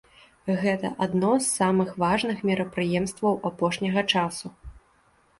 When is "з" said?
1.41-1.45